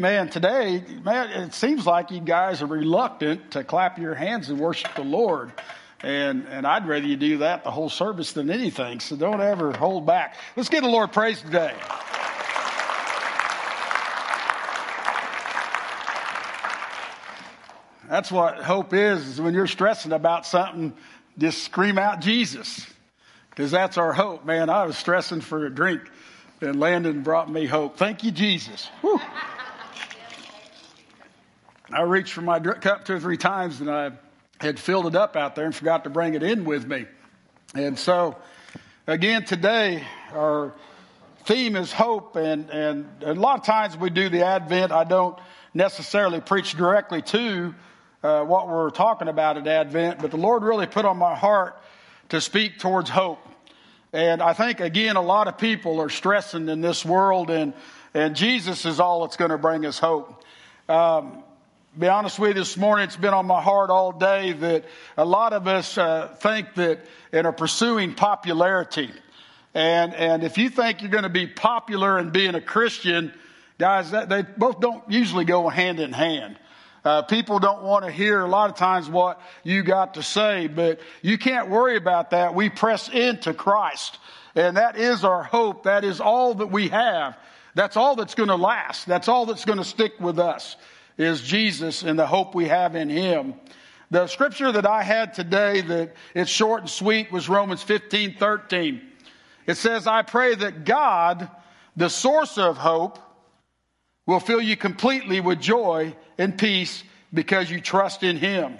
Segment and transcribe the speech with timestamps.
[0.00, 0.30] Amen.
[0.30, 4.94] Today, man, it seems like you guys are reluctant to clap your hands and worship
[4.94, 5.52] the Lord.
[6.02, 9.00] And, and I'd rather you do that the whole service than anything.
[9.00, 10.36] So don't ever hold back.
[10.56, 11.74] Let's give the Lord praise today.
[18.08, 20.94] That's what hope is, is when you're stressing about something,
[21.36, 22.86] just scream out Jesus.
[23.50, 24.70] Because that's our hope, man.
[24.70, 26.00] I was stressing for a drink
[26.62, 27.98] and Landon brought me hope.
[27.98, 28.88] Thank you, Jesus.
[31.92, 34.12] I reached for my cup two or three times and I
[34.60, 37.06] had filled it up out there and forgot to bring it in with me.
[37.74, 38.36] And so,
[39.06, 40.72] again, today, our
[41.46, 42.36] theme is hope.
[42.36, 45.36] And, and a lot of times we do the Advent, I don't
[45.74, 47.74] necessarily preach directly to
[48.22, 51.80] uh, what we're talking about at Advent, but the Lord really put on my heart
[52.28, 53.40] to speak towards hope.
[54.12, 57.72] And I think, again, a lot of people are stressing in this world, and,
[58.12, 60.44] and Jesus is all that's going to bring us hope.
[60.88, 61.44] Um,
[62.00, 64.86] be honest with you, this morning it's been on my heart all day that
[65.18, 67.00] a lot of us uh, think that
[67.30, 69.10] and are pursuing popularity.
[69.74, 73.34] And, and if you think you're going to be popular and being a Christian,
[73.76, 76.58] guys, that, they both don't usually go hand in hand.
[77.04, 80.68] Uh, people don't want to hear a lot of times what you got to say,
[80.68, 82.54] but you can't worry about that.
[82.54, 84.18] We press into Christ.
[84.54, 85.82] And that is our hope.
[85.82, 87.36] That is all that we have.
[87.74, 89.06] That's all that's going to last.
[89.06, 90.76] That's all that's going to stick with us
[91.20, 93.54] is Jesus and the hope we have in Him.
[94.10, 99.00] The scripture that I had today that it's short and sweet was Romans 15, 13.
[99.66, 101.48] It says, I pray that God,
[101.96, 103.18] the source of hope,
[104.26, 108.78] will fill you completely with joy and peace because you trust in Him.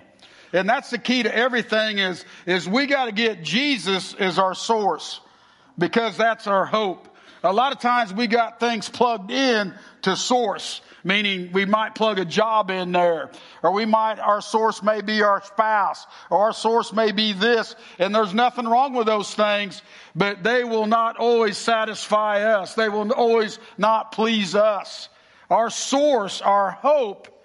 [0.53, 4.55] And that's the key to everything is, is we got to get Jesus as our
[4.55, 5.21] source
[5.79, 7.10] because that's our hope.
[7.43, 12.19] A lot of times we got things plugged in to source, meaning we might plug
[12.19, 13.31] a job in there,
[13.63, 17.75] or we might, our source may be our spouse, or our source may be this,
[17.99, 19.81] and there's nothing wrong with those things,
[20.15, 22.75] but they will not always satisfy us.
[22.75, 25.09] They will always not please us.
[25.49, 27.43] Our source, our hope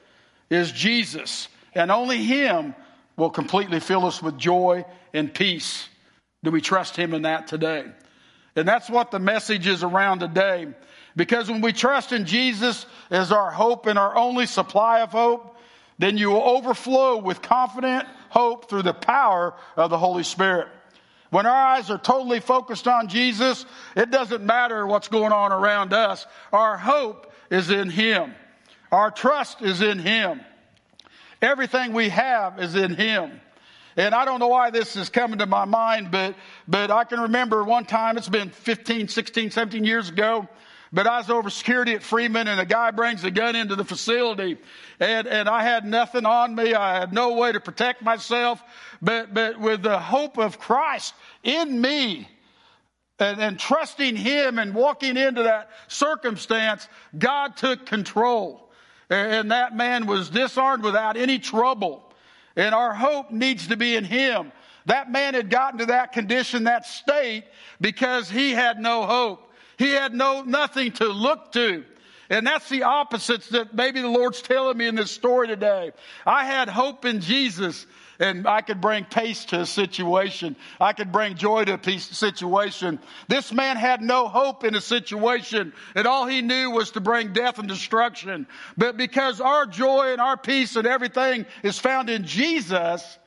[0.49, 2.75] is Jesus, and only Him
[3.15, 5.87] will completely fill us with joy and peace.
[6.43, 7.85] Do we trust Him in that today?
[8.55, 10.67] And that's what the message is around today.
[11.15, 15.57] Because when we trust in Jesus as our hope and our only supply of hope,
[15.97, 20.67] then you will overflow with confident hope through the power of the Holy Spirit.
[21.29, 25.93] When our eyes are totally focused on Jesus, it doesn't matter what's going on around
[25.93, 26.25] us.
[26.53, 28.33] Our hope is in Him.
[28.91, 30.41] Our trust is in Him.
[31.41, 33.41] Everything we have is in Him.
[33.97, 36.35] And I don't know why this is coming to my mind, but,
[36.67, 40.49] but I can remember one time, it's been 15, 16, 17 years ago,
[40.91, 43.85] but I was over security at Freeman and a guy brings a gun into the
[43.85, 44.57] facility
[44.99, 46.73] and, and I had nothing on me.
[46.73, 48.61] I had no way to protect myself,
[49.01, 51.13] but, but with the hope of Christ
[51.43, 52.27] in me,
[53.19, 58.69] and, and trusting Him and walking into that circumstance, God took control.
[59.09, 62.04] And that man was disarmed without any trouble.
[62.55, 64.51] And our hope needs to be in Him.
[64.85, 67.45] That man had gotten to that condition, that state,
[67.81, 69.51] because he had no hope.
[69.77, 71.83] He had no, nothing to look to.
[72.29, 75.91] And that's the opposites that maybe the Lord's telling me in this story today.
[76.25, 77.85] I had hope in Jesus
[78.19, 80.55] and I could bring peace to a situation.
[80.79, 82.99] I could bring joy to a peace situation.
[83.27, 87.33] This man had no hope in a situation, and all he knew was to bring
[87.33, 88.47] death and destruction.
[88.77, 93.17] But because our joy and our peace and everything is found in Jesus,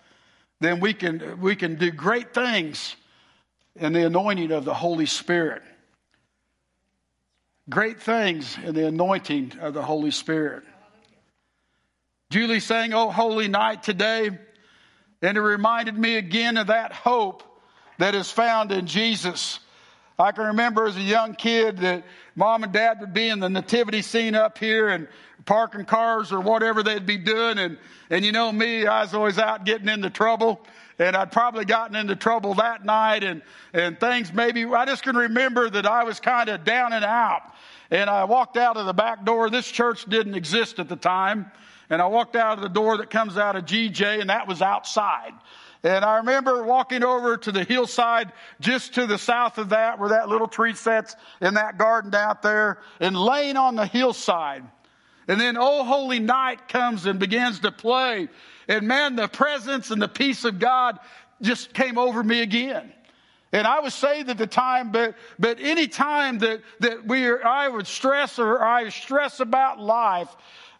[0.61, 2.97] then we can, we can do great things
[3.77, 5.63] in the anointing of the Holy Spirit.
[7.71, 10.65] Great things in the anointing of the Holy Spirit.
[12.31, 14.31] Julie sang, Oh, holy night today.
[15.23, 17.43] And it reminded me again of that hope
[17.99, 19.59] that is found in Jesus.
[20.19, 22.05] I can remember as a young kid that
[22.35, 25.09] mom and dad would be in the nativity scene up here and
[25.45, 27.59] parking cars or whatever they'd be doing.
[27.59, 27.79] And,
[28.11, 30.61] and you know me, I was always out getting into trouble.
[30.99, 33.43] And I'd probably gotten into trouble that night and,
[33.73, 37.43] and things maybe, I just can remember that I was kind of down and out.
[37.91, 39.49] And I walked out of the back door.
[39.51, 41.51] This church didn't exist at the time.
[41.91, 44.61] And I walked out of the door that comes out of GJ, and that was
[44.61, 45.33] outside.
[45.83, 50.11] And I remember walking over to the hillside just to the south of that, where
[50.11, 54.65] that little tree sits in that garden out there, and laying on the hillside.
[55.29, 58.29] And then Oh Holy Night comes and begins to play.
[58.67, 60.99] And man, the presence and the peace of God
[61.41, 62.93] just came over me again.
[63.53, 67.45] And I was saved at the time, but, but any time that, that we are,
[67.45, 70.29] I would stress or I stress about life,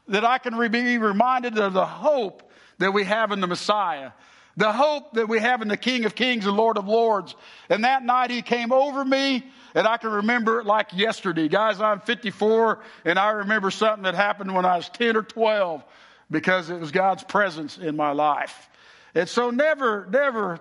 [0.09, 4.13] that I can be reminded of the hope that we have in the Messiah.
[4.57, 7.37] The hope that we have in the King of Kings and Lord of Lords.
[7.69, 9.45] And that night he came over me
[9.75, 11.47] and I can remember it like yesterday.
[11.47, 15.85] Guys, I'm 54 and I remember something that happened when I was 10 or 12
[16.31, 18.69] because it was God's presence in my life.
[19.15, 20.59] And so never, never,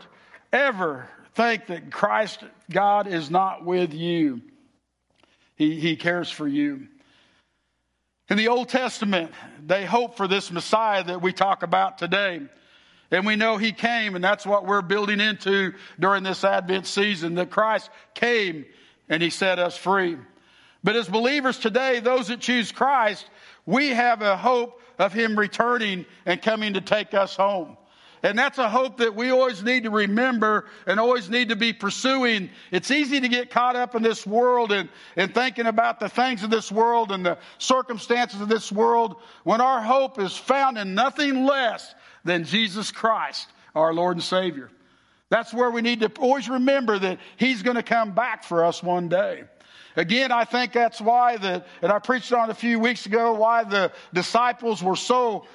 [0.53, 4.41] ever think that Christ, God, is not with you.
[5.55, 6.87] He, he cares for you.
[8.29, 9.31] In the Old Testament,
[9.65, 12.41] they hope for this Messiah that we talk about today.
[13.09, 17.35] And we know he came, and that's what we're building into during this Advent season
[17.35, 18.65] that Christ came
[19.07, 20.17] and he set us free.
[20.83, 23.25] But as believers today, those that choose Christ,
[23.65, 27.77] we have a hope of him returning and coming to take us home.
[28.27, 31.71] And that's a hope that we always need to remember and always need to be
[31.71, 32.49] pursuing.
[32.71, 36.43] It's easy to get caught up in this world and, and thinking about the things
[36.43, 39.15] of this world and the circumstances of this world
[39.45, 41.95] when our hope is found in nothing less
[42.25, 44.69] than Jesus Christ, our Lord and Savior.
[45.29, 48.83] That's where we need to always remember that He's going to come back for us
[48.83, 49.45] one day.
[49.95, 53.63] Again, I think that's why the, and I preached on a few weeks ago, why
[53.63, 55.45] the disciples were so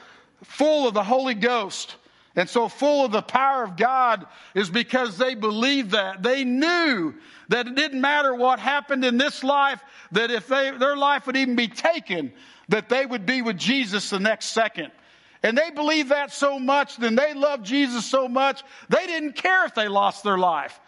[0.42, 1.96] full of the Holy Ghost
[2.34, 6.23] and so full of the power of God is because they believed that.
[6.23, 7.14] They knew
[7.49, 9.82] that it didn't matter what happened in this life,
[10.12, 12.32] that if they, their life would even be taken,
[12.69, 14.90] that they would be with Jesus the next second.
[15.43, 19.67] And they believed that so much, then they loved Jesus so much, they didn't care
[19.67, 20.81] if they lost their life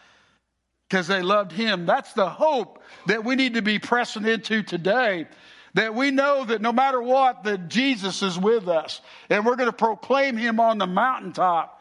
[0.89, 1.87] because they loved Him.
[1.87, 5.27] That's the hope that we need to be pressing into today.
[5.75, 9.01] That we know that no matter what, that Jesus is with us.
[9.29, 11.81] And we're going to proclaim Him on the mountaintop.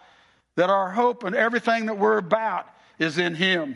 [0.56, 2.68] That our hope and everything that we're about
[3.00, 3.75] is in Him.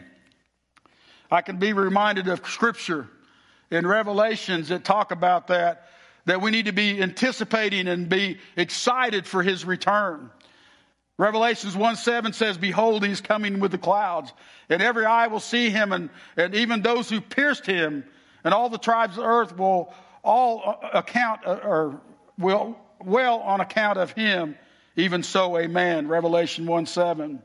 [1.30, 3.08] I can be reminded of Scripture
[3.70, 5.88] in Revelations that talk about that
[6.28, 10.30] that we need to be anticipating and be excited for his return.
[11.18, 14.32] Revelations 1 7 says, Behold, he's coming with the clouds,
[14.70, 18.04] and every eye will see him, and, and even those who pierced him,
[18.44, 19.94] and all the tribes of earth will
[20.28, 22.02] all account uh, or
[22.38, 24.58] will well on account of him.
[24.96, 26.08] Even so, amen.
[26.08, 27.42] Revelation 1 7.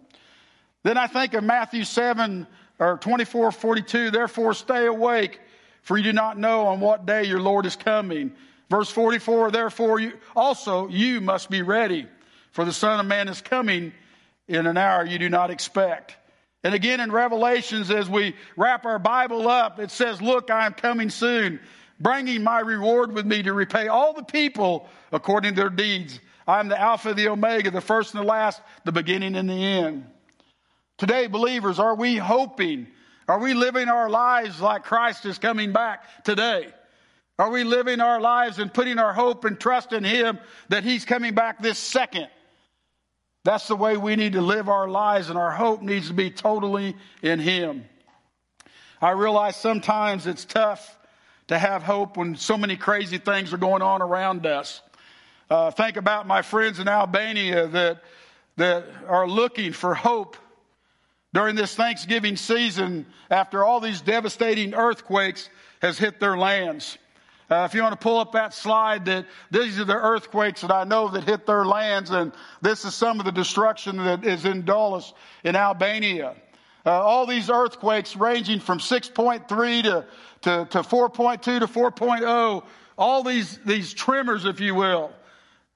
[0.82, 2.46] Then I think of Matthew 7
[2.79, 4.11] or 24 42.
[4.11, 5.40] Therefore, stay awake,
[5.82, 8.32] for you do not know on what day your Lord is coming.
[8.69, 12.06] Verse 44, therefore you, also you must be ready,
[12.52, 13.93] for the Son of Man is coming
[14.49, 16.17] in an hour you do not expect.
[16.64, 20.73] And again in Revelations, as we wrap our Bible up, it says, Look, I am
[20.73, 21.61] coming soon,
[22.03, 26.19] bringing my reward with me to repay all the people according to their deeds.
[26.47, 29.55] I am the Alpha, the Omega, the first and the last, the beginning and the
[29.55, 30.05] end.
[30.99, 32.89] Today, believers, are we hoping?
[33.29, 36.69] Are we living our lives like Christ is coming back today?
[37.39, 40.39] Are we living our lives and putting our hope and trust in Him
[40.69, 42.29] that He's coming back this second?
[43.45, 46.31] That's the way we need to live our lives, and our hope needs to be
[46.31, 47.85] totally in Him.
[49.01, 50.99] I realize sometimes it's tough
[51.49, 54.81] to have hope when so many crazy things are going on around us.
[55.51, 58.03] Uh, think about my friends in Albania that,
[58.56, 60.37] that are looking for hope
[61.32, 65.49] during this Thanksgiving season after all these devastating earthquakes
[65.81, 66.99] has hit their lands.
[67.51, 70.70] Uh, if you want to pull up that slide, that these are the earthquakes that
[70.70, 72.32] I know that hit their lands, and
[72.63, 75.13] this is some of the destruction that is in Daulis
[75.44, 76.34] in Albania.
[76.87, 80.06] Uh, all these earthquakes ranging from 6.3 to,
[80.43, 82.65] to, to 4.2 to 4.0,
[82.99, 85.13] all these, these tremors, if you will.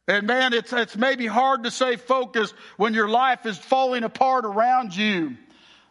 [0.09, 4.45] And man, it's, it's maybe hard to stay focused when your life is falling apart
[4.45, 5.37] around you.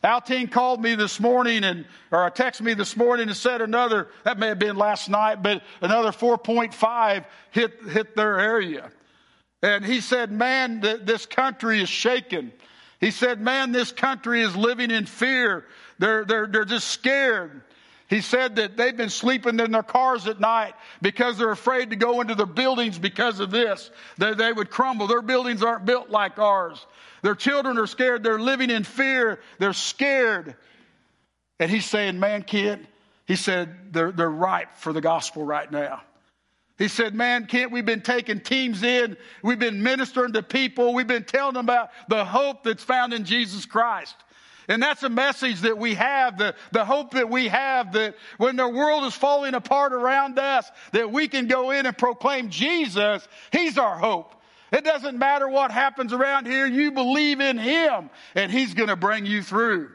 [0.04, 4.38] Altin called me this morning and, or texted me this morning and said another, that
[4.38, 8.92] may have been last night, but another 4.5 hit, hit their area.
[9.64, 12.54] And he said, man, th- this country is shaken.
[13.00, 15.66] He said, man, this country is living in fear.
[15.98, 17.64] They're, they're, they're just scared.
[18.08, 21.96] He said that they've been sleeping in their cars at night because they're afraid to
[21.96, 23.90] go into their buildings because of this.
[24.18, 25.08] That they would crumble.
[25.08, 26.86] Their buildings aren't built like ours.
[27.24, 28.24] Their children are scared.
[28.24, 29.40] They're living in fear.
[29.58, 30.56] They're scared.
[31.60, 32.88] And he's saying, man, kid,
[33.26, 36.02] he said, they're, they're ripe for the gospel right now.
[36.78, 39.16] He said, man, Kent, we've been taking teams in.
[39.42, 40.94] We've been ministering to people.
[40.94, 44.16] We've been telling them about the hope that's found in Jesus Christ.
[44.68, 48.56] And that's a message that we have, the, the hope that we have that when
[48.56, 53.28] the world is falling apart around us, that we can go in and proclaim Jesus.
[53.52, 54.34] He's our hope.
[54.72, 56.66] It doesn't matter what happens around here.
[56.66, 59.90] You believe in Him and He's going to bring you through.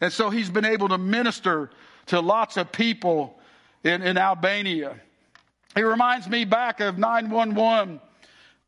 [0.00, 1.70] And so he's been able to minister
[2.06, 3.38] to lots of people
[3.84, 5.00] in, in Albania.
[5.74, 8.00] He reminds me back of 911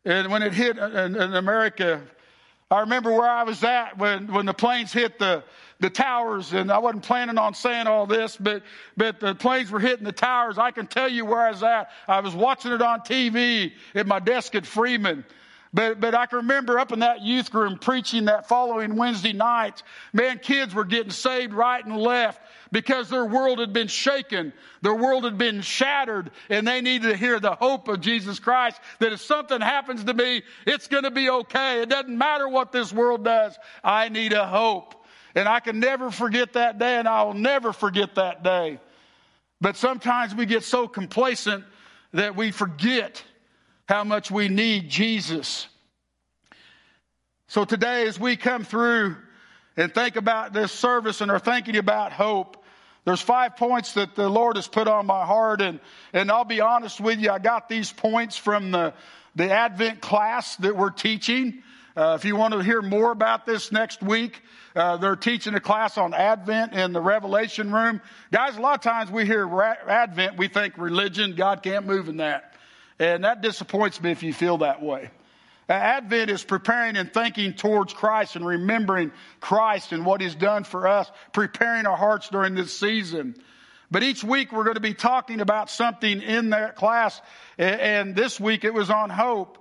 [0.06, 2.00] and when it hit uh, in, in America.
[2.70, 5.44] I remember where I was at when, when the planes hit the,
[5.78, 8.62] the towers, and I wasn't planning on saying all this, but,
[8.96, 10.58] but the planes were hitting the towers.
[10.58, 11.90] I can tell you where I was at.
[12.08, 15.24] I was watching it on TV at my desk at Freeman.
[15.76, 19.82] But, but I can remember up in that youth room preaching that following Wednesday night.
[20.14, 22.40] Man, kids were getting saved right and left
[22.72, 24.54] because their world had been shaken.
[24.80, 28.80] Their world had been shattered and they needed to hear the hope of Jesus Christ
[29.00, 31.82] that if something happens to me, it's going to be okay.
[31.82, 33.54] It doesn't matter what this world does.
[33.84, 34.94] I need a hope.
[35.34, 38.80] And I can never forget that day and I will never forget that day.
[39.60, 41.64] But sometimes we get so complacent
[42.14, 43.22] that we forget
[43.86, 45.68] how much we need Jesus.
[47.48, 49.16] So today, as we come through
[49.76, 52.64] and think about this service and are thinking about hope,
[53.04, 55.60] there's five points that the Lord has put on my heart.
[55.60, 55.78] And,
[56.12, 58.94] and I'll be honest with you, I got these points from the,
[59.36, 61.62] the Advent class that we're teaching.
[61.96, 64.42] Uh, if you want to hear more about this next week,
[64.74, 68.00] uh, they're teaching a class on Advent in the Revelation room.
[68.32, 72.08] Guys, a lot of times we hear ra- Advent, we think religion, God can't move
[72.08, 72.55] in that.
[72.98, 75.10] And that disappoints me if you feel that way.
[75.68, 79.10] Advent is preparing and thinking towards Christ and remembering
[79.40, 83.34] Christ and what He's done for us, preparing our hearts during this season.
[83.90, 87.20] But each week we're going to be talking about something in that class.
[87.58, 89.58] And this week it was on hope.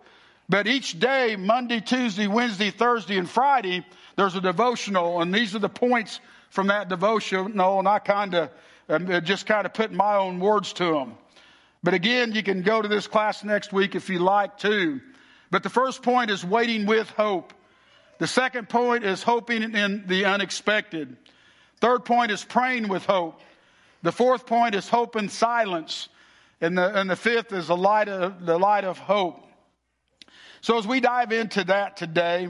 [0.47, 3.83] But each day, Monday, Tuesday, Wednesday, Thursday, and Friday,
[4.15, 5.21] there's a devotional.
[5.21, 6.19] And these are the points
[6.51, 7.79] from that devotional.
[7.79, 8.49] And I kind of
[8.89, 11.15] um, just kind of put my own words to them.
[11.85, 14.99] But again, you can go to this class next week if you like to.
[15.51, 17.53] But the first point is waiting with hope.
[18.17, 21.15] The second point is hoping in the unexpected.
[21.81, 23.39] Third point is praying with hope.
[24.01, 26.09] The fourth point is hope in silence.
[26.59, 29.45] And the, and the fifth is the light of, the light of hope.
[30.61, 32.47] So as we dive into that today,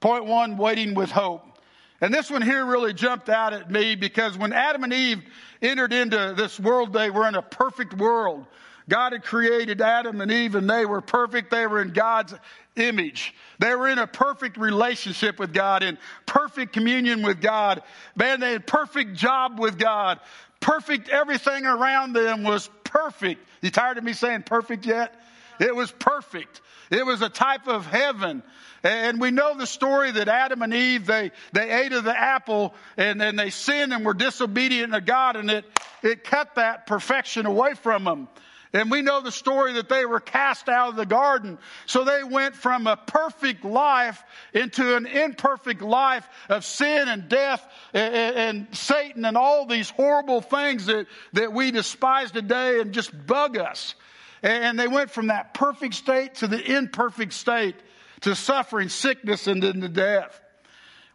[0.00, 1.55] point one, waiting with hope.
[2.00, 5.22] And this one here really jumped out at me because when Adam and Eve
[5.62, 8.46] entered into this world, they were in a perfect world.
[8.88, 11.50] God had created Adam and Eve and they were perfect.
[11.50, 12.34] They were in God's
[12.76, 13.34] image.
[13.58, 17.82] They were in a perfect relationship with God, in perfect communion with God.
[18.14, 20.20] Man, they had a perfect job with God.
[20.60, 23.42] Perfect everything around them was perfect.
[23.62, 25.14] You tired of me saying perfect yet?
[25.60, 26.60] It was perfect.
[26.90, 28.42] It was a type of heaven.
[28.82, 32.74] And we know the story that Adam and Eve, they, they ate of the apple
[32.96, 35.64] and then they sinned and were disobedient to God and it,
[36.02, 38.28] it cut that perfection away from them.
[38.72, 41.58] And we know the story that they were cast out of the garden.
[41.86, 44.22] So they went from a perfect life
[44.52, 50.40] into an imperfect life of sin and death and, and, Satan and all these horrible
[50.42, 53.94] things that, that we despise today and just bug us.
[54.46, 57.74] And they went from that perfect state to the imperfect state
[58.20, 60.40] to suffering, sickness, and then to death.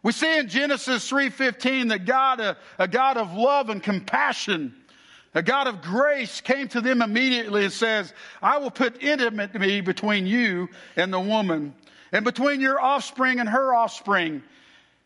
[0.02, 4.74] We see in Genesis 3.15 that God, a, a God of love and compassion,
[5.34, 8.12] a God of grace came to them immediately and says,
[8.42, 11.74] I will put intimacy between you and the woman,
[12.12, 14.42] and between your offspring and her offspring.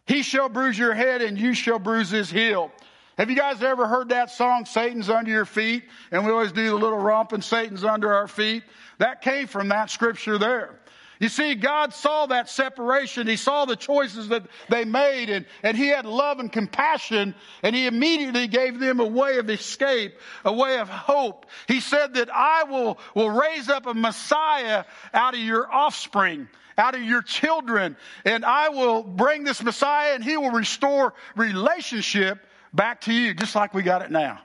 [0.08, 2.72] He shall bruise your head and you shall bruise his heel.
[3.18, 5.84] Have you guys ever heard that song, Satan's Under Your Feet?
[6.10, 8.62] And we always do the little romp and Satan's under our feet.
[8.98, 10.78] That came from that scripture there.
[11.18, 13.26] You see, God saw that separation.
[13.26, 17.74] He saw the choices that they made and, and He had love and compassion and
[17.74, 21.46] He immediately gave them a way of escape, a way of hope.
[21.68, 26.94] He said that I will, will raise up a Messiah out of your offspring, out
[26.94, 27.96] of your children,
[28.26, 33.54] and I will bring this Messiah and He will restore relationship back to you, just
[33.54, 34.40] like we got it now.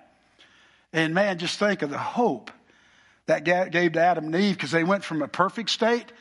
[0.94, 2.52] And man, just think of the hope
[3.28, 6.12] that gave to Adam and Eve because they went from a perfect state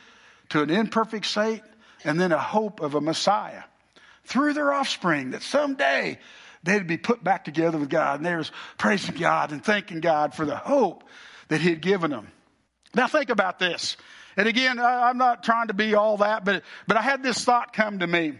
[0.49, 1.63] to an imperfect state
[2.03, 3.63] and then a hope of a Messiah
[4.23, 6.19] through their offspring that someday
[6.63, 8.19] they'd be put back together with God.
[8.19, 11.03] And there's praising God and thanking God for the hope
[11.47, 12.27] that He had given them.
[12.93, 13.97] Now think about this.
[14.37, 17.73] And again, I'm not trying to be all that, but, but I had this thought
[17.73, 18.33] come to me.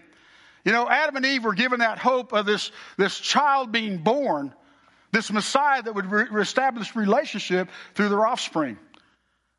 [0.64, 4.54] You know, Adam and Eve were given that hope of this, this child being born,
[5.12, 8.78] this Messiah that would re- establish relationship through their offspring.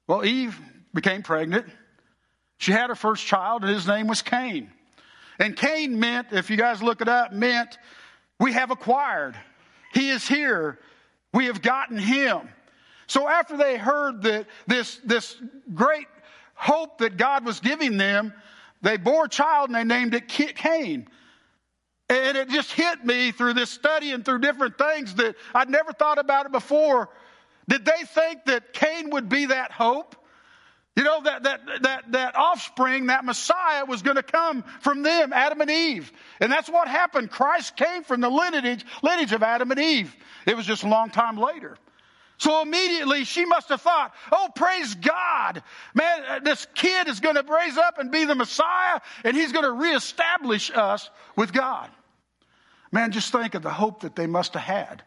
[0.07, 0.59] Well, Eve
[0.95, 1.67] became pregnant.
[2.59, 4.71] She had her first child, and his name was Cain.
[5.39, 7.79] And Cain meant, if you guys look it up, meant
[8.39, 9.35] we have acquired.
[9.93, 10.79] He is here.
[11.35, 12.49] We have gotten him.
[13.09, 15.37] So after they heard that this, this
[15.75, 16.07] great
[16.55, 18.33] hope that God was giving them,
[18.83, 21.09] they bore a child and they named it Cain.
[22.09, 25.93] And it just hit me through this study and through different things that I'd never
[25.93, 27.09] thought about it before.
[27.69, 30.17] Did they think that Cain would be that hope?
[30.95, 35.33] You know, that, that, that, that offspring, that Messiah was going to come from them,
[35.33, 36.13] Adam and Eve.
[36.39, 37.31] And that's what happened.
[37.31, 40.15] Christ came from the lineage, lineage of Adam and Eve.
[40.47, 41.79] It was just a long time later.
[42.43, 45.63] So immediately she must have thought, oh, praise God.
[45.95, 49.53] Man, uh, this kid is going to raise up and be the Messiah and he's
[49.53, 51.89] going to reestablish us with God.
[52.91, 55.05] Man, just think of the hope that they must have had.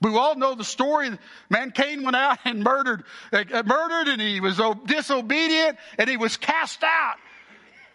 [0.00, 1.10] We all know the story.
[1.50, 3.04] Man, Cain went out and murdered,
[3.34, 7.16] uh, murdered and he was disobedient and he was cast out.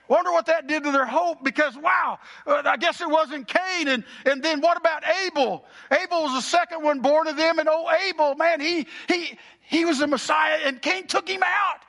[0.08, 3.88] Wonder what that did to their hope because wow, uh, I guess it wasn't Cain.
[3.88, 5.64] And, and then what about Abel?
[5.92, 7.60] Abel was the second one born of them.
[7.60, 11.80] And oh, Abel, man, he, he, he was the Messiah and Cain took him out.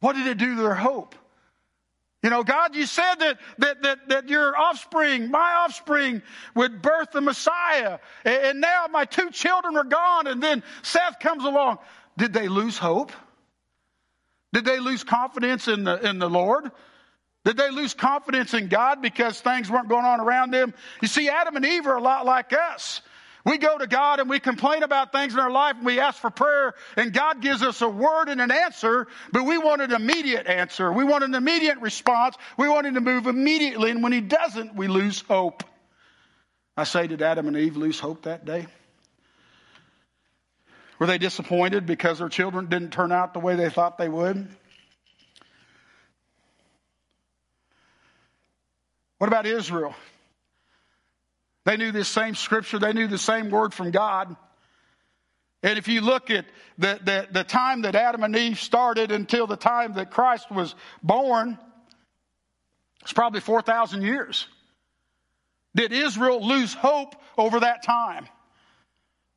[0.00, 1.14] What did it do to their hope?
[2.22, 6.22] You know, God, you said that, that, that, that your offspring, my offspring,
[6.54, 7.98] would birth the Messiah.
[8.24, 10.26] And, and now my two children are gone.
[10.26, 11.78] And then Seth comes along.
[12.16, 13.12] Did they lose hope?
[14.52, 16.70] Did they lose confidence in the, in the Lord?
[17.46, 20.74] Did they lose confidence in God because things weren't going on around them?
[21.00, 23.00] You see, Adam and Eve are a lot like us.
[23.44, 26.20] We go to God and we complain about things in our life and we ask
[26.20, 29.92] for prayer and God gives us a word and an answer, but we want an
[29.92, 30.92] immediate answer.
[30.92, 32.34] We want an immediate response.
[32.58, 33.92] We want him to move immediately.
[33.92, 35.62] And when he doesn't, we lose hope.
[36.76, 38.66] I say, did Adam and Eve lose hope that day?
[40.98, 44.48] Were they disappointed because their children didn't turn out the way they thought they would?
[49.18, 49.94] What about Israel?
[51.64, 54.36] They knew this same scripture, they knew the same word from God.
[55.62, 56.44] And if you look at
[56.78, 60.74] the, the, the, time that Adam and Eve started until the time that Christ was
[61.02, 61.58] born,
[63.02, 64.46] it's probably 4,000 years.
[65.74, 68.28] Did Israel lose hope over that time?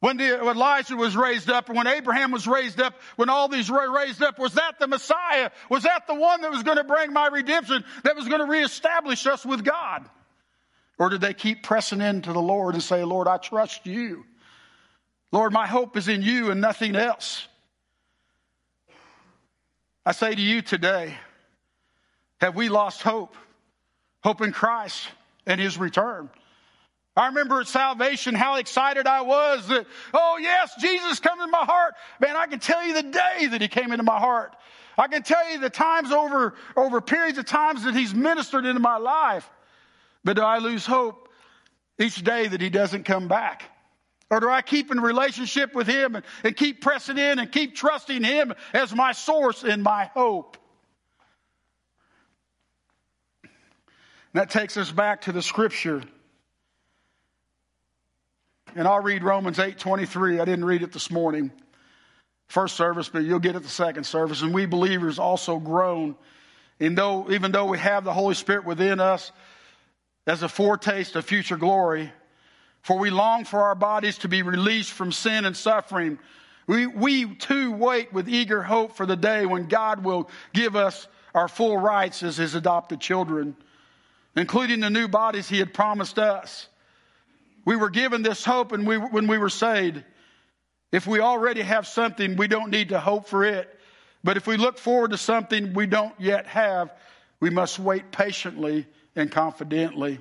[0.01, 3.69] When, the, when Elijah was raised up, when Abraham was raised up, when all these
[3.69, 5.51] were raised up, was that the Messiah?
[5.69, 8.47] Was that the one that was going to bring my redemption, that was going to
[8.47, 10.09] reestablish us with God?
[10.97, 14.25] Or did they keep pressing into the Lord and say, Lord, I trust you.
[15.31, 17.47] Lord, my hope is in you and nothing else.
[20.05, 21.13] I say to you today,
[22.39, 23.35] have we lost hope?
[24.23, 25.07] Hope in Christ
[25.45, 26.29] and his return.
[27.19, 31.65] I remember at salvation how excited I was that, oh yes, Jesus come in my
[31.65, 31.95] heart.
[32.21, 34.55] Man, I can tell you the day that he came into my heart.
[34.97, 38.79] I can tell you the times over, over periods of times that he's ministered into
[38.79, 39.49] my life.
[40.23, 41.27] But do I lose hope
[41.97, 43.63] each day that he doesn't come back?
[44.31, 47.75] Or do I keep in relationship with him and, and keep pressing in and keep
[47.75, 50.55] trusting him as my source and my hope?
[53.43, 53.51] And
[54.35, 56.01] that takes us back to the scripture
[58.75, 60.39] and I'll read Romans 8:23.
[60.39, 61.51] I didn't read it this morning.
[62.47, 64.41] First service, but you'll get it the second service.
[64.41, 66.15] And we believers also groan,
[66.79, 69.31] and though even though we have the Holy Spirit within us
[70.25, 72.11] as a foretaste of future glory,
[72.81, 76.19] for we long for our bodies to be released from sin and suffering.
[76.67, 81.07] We, we too wait with eager hope for the day when God will give us
[81.33, 83.55] our full rights as his adopted children,
[84.35, 86.67] including the new bodies he had promised us.
[87.65, 90.03] We were given this hope and we, when we were saved.
[90.91, 93.69] If we already have something, we don't need to hope for it.
[94.23, 96.91] But if we look forward to something we don't yet have,
[97.39, 100.19] we must wait patiently and confidently.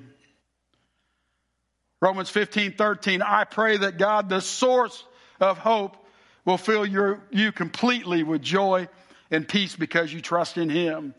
[2.01, 5.03] Romans 15, 13, I pray that God, the source
[5.39, 5.97] of hope,
[6.45, 8.87] will fill your, you completely with joy
[9.29, 11.13] and peace because you trust in Him.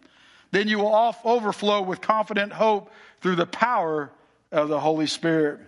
[0.53, 4.11] Then you will overflow with confident hope through the power
[4.51, 5.61] of the Holy Spirit.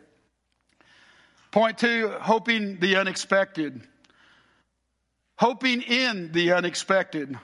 [1.53, 3.83] Point two, hoping the unexpected.
[5.37, 7.38] Hoping in the unexpected.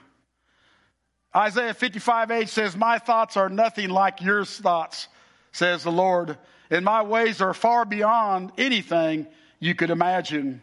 [1.36, 5.08] Isaiah 55 8 says, My thoughts are nothing like your thoughts,
[5.52, 6.38] says the Lord,
[6.70, 9.26] and my ways are far beyond anything
[9.60, 10.62] you could imagine.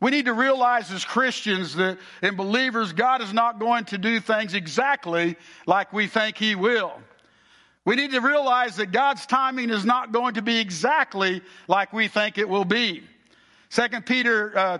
[0.00, 4.18] We need to realize as Christians that in believers, God is not going to do
[4.18, 5.36] things exactly
[5.66, 7.00] like we think He will.
[7.90, 12.06] We need to realize that God's timing is not going to be exactly like we
[12.06, 13.02] think it will be.
[13.68, 14.78] Second Peter uh,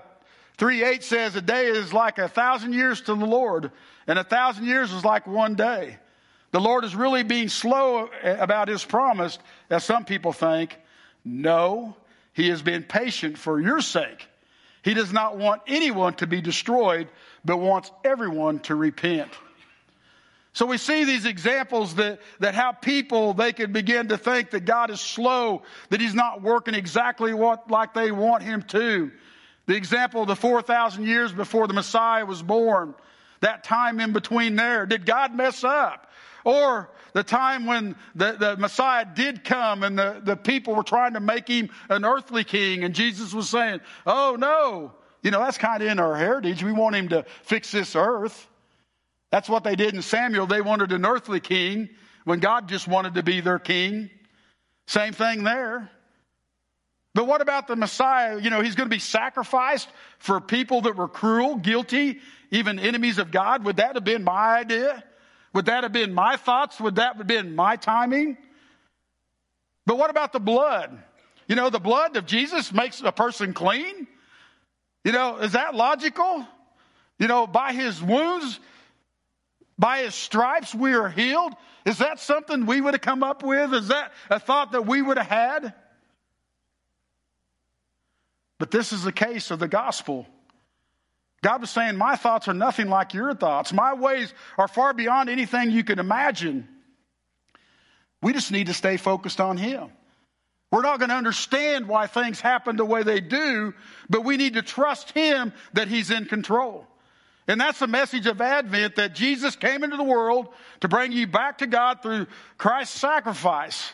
[0.58, 3.72] 3 8 says, A day is like a thousand years to the Lord,
[4.06, 5.96] and a thousand years is like one day.
[6.52, 10.78] The Lord is really being slow about his promise, as some people think.
[11.24, 11.96] No,
[12.32, 14.28] he has been patient for your sake.
[14.84, 17.08] He does not want anyone to be destroyed,
[17.44, 19.32] but wants everyone to repent.
[20.52, 24.64] So we see these examples that, that how people, they can begin to think that
[24.64, 29.12] God is slow, that He's not working exactly what, like they want Him to.
[29.66, 32.94] The example of the 4,000 years before the Messiah was born,
[33.40, 34.86] that time in between there.
[34.86, 36.10] Did God mess up?
[36.44, 41.14] Or the time when the, the Messiah did come and the, the people were trying
[41.14, 45.58] to make him an earthly king and Jesus was saying, Oh no, you know, that's
[45.58, 46.62] kind of in our heritage.
[46.62, 48.48] We want him to fix this earth.
[49.30, 50.46] That's what they did in Samuel.
[50.46, 51.88] They wanted an earthly king
[52.24, 54.10] when God just wanted to be their king.
[54.86, 55.90] Same thing there.
[57.14, 58.40] But what about the Messiah?
[58.40, 59.88] You know, he's going to be sacrificed
[60.18, 63.64] for people that were cruel, guilty, even enemies of God.
[63.64, 65.02] Would that have been my idea?
[65.52, 66.80] Would that have been my thoughts?
[66.80, 68.36] Would that have been my timing?
[69.86, 70.96] But what about the blood?
[71.48, 74.06] You know, the blood of Jesus makes a person clean.
[75.04, 76.46] You know, is that logical?
[77.18, 78.60] You know, by his wounds,
[79.80, 81.54] by his stripes, we are healed.
[81.86, 83.72] Is that something we would have come up with?
[83.72, 85.72] Is that a thought that we would have had?
[88.58, 90.26] But this is the case of the gospel.
[91.42, 93.72] God was saying, My thoughts are nothing like your thoughts.
[93.72, 96.68] My ways are far beyond anything you can imagine.
[98.20, 99.88] We just need to stay focused on Him.
[100.70, 103.72] We're not going to understand why things happen the way they do,
[104.10, 106.86] but we need to trust Him that He's in control.
[107.50, 110.48] And that's the message of Advent that Jesus came into the world
[110.82, 113.92] to bring you back to God through Christ's sacrifice.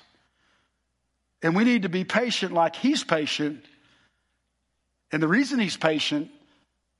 [1.42, 3.64] And we need to be patient like He's patient.
[5.10, 6.30] And the reason He's patient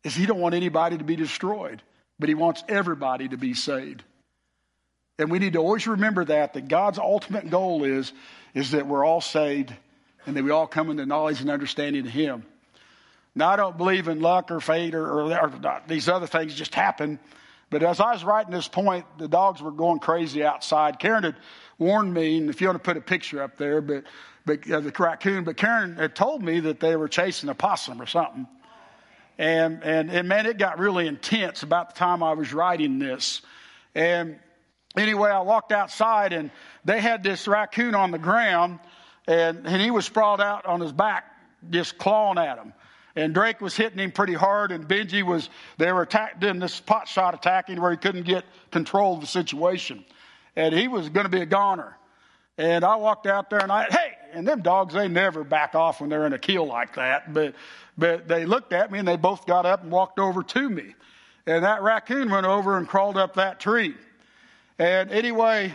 [0.03, 1.83] is he don't want anybody to be destroyed,
[2.19, 4.05] but he wants everybody to be saved.
[5.19, 8.12] And we need to always remember that, that God's ultimate goal is,
[8.55, 9.75] is that we're all saved
[10.25, 12.45] and that we all come into knowledge and understanding of him.
[13.37, 16.75] Now, I don't believe in luck or fate or, or, or these other things just
[16.75, 17.20] happen.
[17.68, 20.99] But as I was writing this point, the dogs were going crazy outside.
[20.99, 21.37] Karen had
[21.79, 24.05] warned me, and if you want to put a picture up there, but,
[24.46, 28.01] but uh, the raccoon, but Karen had told me that they were chasing a possum
[28.01, 28.46] or something.
[29.37, 33.42] And, and, and man, it got really intense about the time I was writing this.
[33.94, 34.38] And
[34.96, 36.51] anyway, I walked outside and
[36.87, 38.79] they had this raccoon on the ground
[39.27, 41.25] and, and he was sprawled out on his back,
[41.68, 42.72] just clawing at him.
[43.16, 45.48] And Drake was hitting him pretty hard, and Benji was,
[45.79, 50.05] they were attack, this pot shot attacking where he couldn't get control of the situation.
[50.55, 51.96] And he was going to be a goner.
[52.59, 56.00] And I walked out there and I, hey, and them dogs, they never back off
[56.00, 57.33] when they're in a kill like that.
[57.33, 57.55] But,
[57.98, 60.94] but they looked at me and they both got up and walked over to me.
[61.46, 63.94] And that raccoon went over and crawled up that tree.
[64.79, 65.72] And anyway,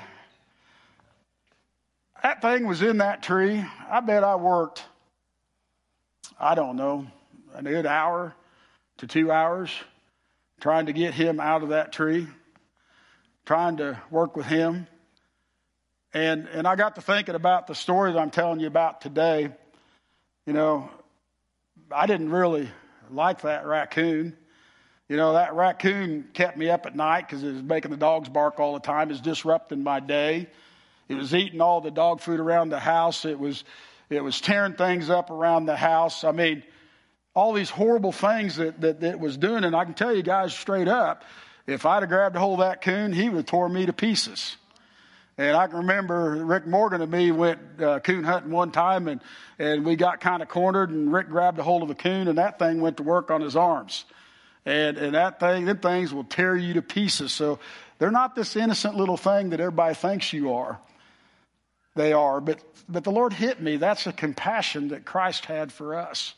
[2.24, 3.64] that thing was in that tree.
[3.90, 4.84] I bet I worked,
[6.40, 7.08] I don't know,
[7.54, 8.36] a good hour
[8.98, 9.72] to two hours
[10.62, 12.28] trying to get him out of that tree,
[13.46, 14.88] trying to work with him.
[16.14, 19.50] And, and I got to thinking about the story that I'm telling you about today.
[20.46, 20.90] You know,
[21.92, 22.70] I didn't really
[23.10, 24.38] like that raccoon.
[25.10, 28.30] You know, that raccoon kept me up at night because it was making the dogs
[28.30, 29.10] bark all the time.
[29.10, 30.48] It was disrupting my day.
[31.10, 33.26] It was eating all the dog food around the house.
[33.26, 33.64] It was,
[34.10, 36.24] it was tearing things up around the house.
[36.24, 36.64] I mean,
[37.34, 39.64] all these horrible things that, that, that was doing.
[39.64, 41.24] And I can tell you guys straight up,
[41.68, 43.94] if I'd have grabbed a hold of that coon, he would have tore me to
[43.94, 44.58] pieces.
[45.38, 49.22] And I can remember Rick Morgan and me went uh, coon hunting one time, and,
[49.58, 52.38] and we got kind of cornered, and Rick grabbed a hold of a coon, and
[52.38, 54.06] that thing went to work on his arms.
[54.66, 57.32] And, and that thing, them things will tear you to pieces.
[57.32, 57.60] So
[57.98, 60.80] they're not this innocent little thing that everybody thinks you are.
[61.96, 62.42] They are.
[62.42, 63.78] But, but the Lord hit me.
[63.78, 66.36] That's a compassion that Christ had for us.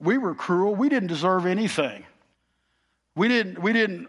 [0.00, 0.74] We were cruel.
[0.74, 2.04] We didn't deserve anything.
[3.14, 4.08] We didn't, we didn't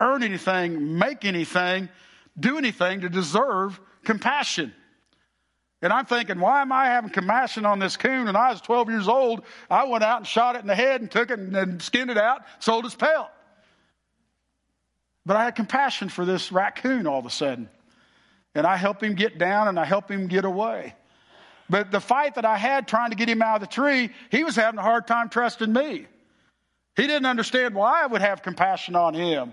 [0.00, 1.88] earn anything, make anything
[2.38, 4.74] do anything to deserve compassion.
[5.82, 8.28] And I'm thinking, why am I having compassion on this coon?
[8.28, 9.42] And I was 12 years old.
[9.70, 12.10] I went out and shot it in the head and took it and, and skinned
[12.10, 13.28] it out, sold its pelt.
[15.24, 17.68] But I had compassion for this raccoon all of a sudden.
[18.54, 20.94] And I helped him get down and I helped him get away.
[21.68, 24.44] But the fight that I had trying to get him out of the tree, he
[24.44, 26.06] was having a hard time trusting me.
[26.96, 29.52] He didn't understand why I would have compassion on him.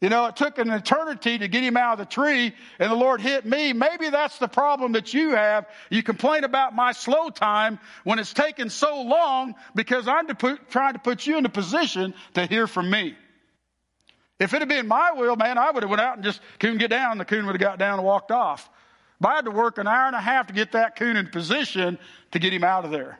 [0.00, 2.94] You know, it took an eternity to get him out of the tree, and the
[2.94, 3.72] Lord hit me.
[3.72, 5.66] Maybe that's the problem that you have.
[5.88, 10.68] You complain about my slow time when it's taken so long because I'm to put,
[10.68, 13.16] trying to put you in a position to hear from me.
[14.38, 16.78] If it had been my will, man, I would have went out and just couldn't
[16.78, 17.16] get down.
[17.16, 18.68] The coon would have got down and walked off.
[19.20, 21.28] But I had to work an hour and a half to get that coon in
[21.28, 21.98] position
[22.32, 23.18] to get him out of there.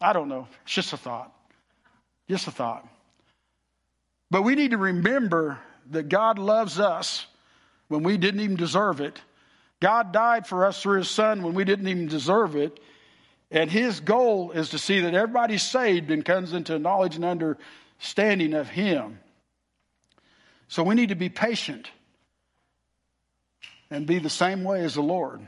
[0.00, 0.46] I don't know.
[0.64, 1.32] It's just a thought.
[2.28, 2.86] Just a thought.
[4.30, 5.58] But we need to remember
[5.90, 7.26] that God loves us
[7.88, 9.20] when we didn't even deserve it.
[9.80, 12.80] God died for us through his son when we didn't even deserve it.
[13.50, 18.54] And his goal is to see that everybody's saved and comes into knowledge and understanding
[18.54, 19.20] of him.
[20.68, 21.90] So we need to be patient
[23.90, 25.46] and be the same way as the Lord.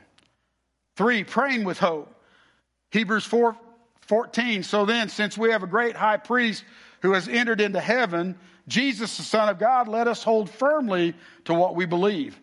[0.97, 2.15] Three, praying with hope.
[2.91, 3.57] Hebrews 4
[4.03, 4.63] 14.
[4.63, 6.65] So then, since we have a great high priest
[7.03, 11.53] who has entered into heaven, Jesus, the Son of God, let us hold firmly to
[11.53, 12.39] what we believe.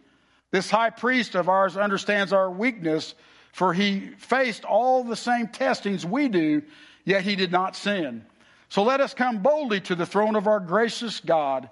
[0.52, 3.16] This high priest of ours understands our weakness,
[3.52, 6.62] for he faced all the same testings we do,
[7.04, 8.26] yet he did not sin.
[8.70, 11.70] So let us come boldly to the throne of our gracious God.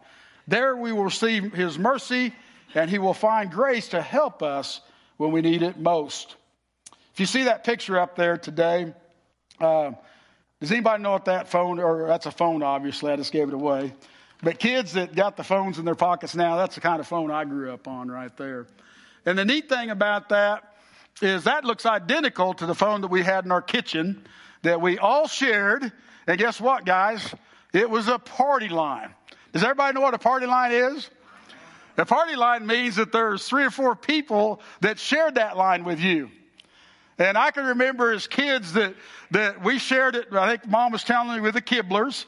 [0.48, 2.34] There we will receive his mercy,
[2.76, 4.82] and he will find grace to help us
[5.18, 6.36] when we need it most.
[7.14, 8.94] If you see that picture up there today,
[9.60, 9.92] uh,
[10.60, 13.54] does anybody know what that phone, or that's a phone, obviously, I just gave it
[13.54, 13.94] away.
[14.42, 17.32] But kids that got the phones in their pockets now, that's the kind of phone
[17.32, 18.68] I grew up on right there.
[19.26, 20.64] And the neat thing about that
[21.22, 24.26] is that looks identical to the phone that we had in our kitchen
[24.64, 25.92] that we all shared.
[26.28, 27.34] And guess what, guys?
[27.72, 29.14] It was a party line.
[29.52, 31.10] Does everybody know what a party line is?
[31.98, 36.00] A party line means that there's three or four people that shared that line with
[36.00, 36.30] you.
[37.20, 38.96] And I can remember as kids that,
[39.32, 42.26] that we shared it, I think mom was telling me with the Kibblers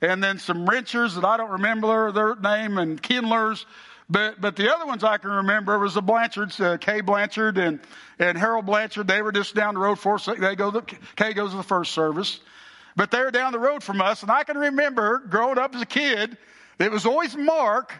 [0.00, 3.66] and then some wrenchers that I don't remember their name and Kindlers.
[4.08, 7.80] But, but the other ones I can remember was the Blanchards, uh, Kay Blanchard and,
[8.18, 9.06] and Harold Blanchard.
[9.06, 10.26] They were just down the road for us.
[10.26, 10.82] They go, the,
[11.16, 12.40] Kay goes to the first service.
[12.96, 14.22] But they were down the road from us.
[14.22, 16.38] And I can remember growing up as a kid,
[16.78, 17.92] it was always Mark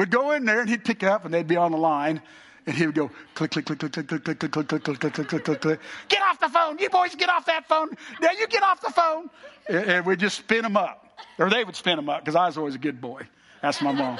[0.00, 2.22] would go in there and he'd pick up and they'd be on the line.
[2.66, 5.00] And he would go click, click, click, click, click, click, click, click, click, click, click,
[5.00, 5.80] click, click, click, click, click.
[6.08, 6.78] Get off the phone.
[6.78, 7.90] You boys get off that phone.
[8.20, 9.30] Now you get off the phone.
[9.68, 11.06] And we'd just spin them up.
[11.38, 13.22] Or they would spin them up because I was always a good boy.
[13.62, 14.18] That's my mom.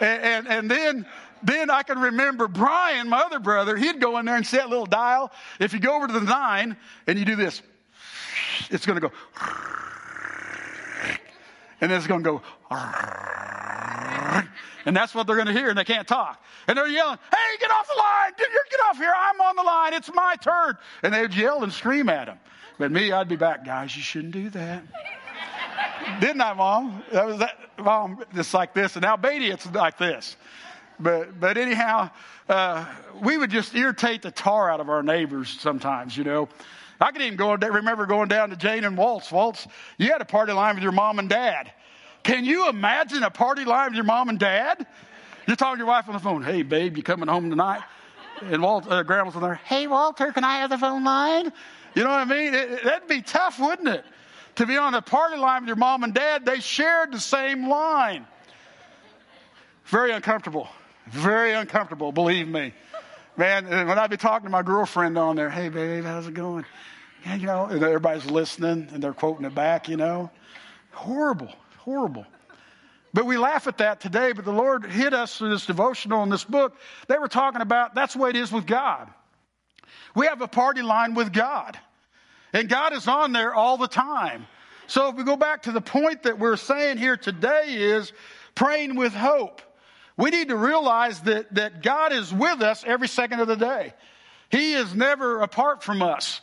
[0.00, 1.06] And, and, then,
[1.42, 4.68] then I can remember Brian, my other brother, he'd go in there and set a
[4.68, 5.30] little dial.
[5.60, 7.60] If you go over to the nine and you do this,
[8.70, 9.14] it's going to go.
[11.80, 12.40] And then it's going to
[12.70, 13.33] go.
[14.86, 16.42] And that's what they're going to hear, and they can't talk.
[16.68, 18.32] And they're yelling, Hey, get off the line!
[18.36, 19.12] Get off here!
[19.16, 19.94] I'm on the line!
[19.94, 20.76] It's my turn!
[21.02, 22.38] And they would yell and scream at him.
[22.78, 24.82] But me, I'd be back, guys, you shouldn't do that.
[26.20, 27.02] Didn't I, Mom?
[27.12, 28.96] That was that, Mom, just like this.
[28.96, 30.36] And Albania, it's like this.
[31.00, 32.10] But, but anyhow,
[32.48, 32.84] uh,
[33.22, 36.48] we would just irritate the tar out of our neighbors sometimes, you know.
[37.00, 39.32] I can even go, remember going down to Jane and Walt's.
[39.32, 39.66] Waltz,
[39.98, 41.72] you had a party line with your mom and dad.
[42.24, 44.86] Can you imagine a party line with your mom and dad?
[45.46, 46.42] You're talking to your wife on the phone.
[46.42, 47.82] Hey, babe, you coming home tonight?
[48.40, 49.60] And Walt, uh, Grandma's on there.
[49.64, 51.52] Hey, Walter, can I have the phone line?
[51.94, 52.54] You know what I mean?
[52.54, 54.04] It, that'd be tough, wouldn't it?
[54.56, 57.68] To be on a party line with your mom and dad, they shared the same
[57.68, 58.26] line.
[59.84, 60.68] Very uncomfortable.
[61.08, 62.72] Very uncomfortable, believe me.
[63.36, 66.64] Man, when I'd be talking to my girlfriend on there, hey, babe, how's it going?
[67.26, 70.30] You know, and everybody's listening and they're quoting it back, you know.
[70.92, 71.52] Horrible,
[71.84, 72.26] horrible.
[73.12, 76.30] But we laugh at that today, but the Lord hit us through this devotional in
[76.30, 76.76] this book.
[77.06, 79.08] They were talking about that's the way it is with God.
[80.16, 81.78] We have a party line with God.
[82.52, 84.46] And God is on there all the time.
[84.86, 88.12] So if we go back to the point that we're saying here today is
[88.54, 89.62] praying with hope.
[90.16, 93.92] We need to realize that, that God is with us every second of the day.
[94.50, 96.40] He is never apart from us.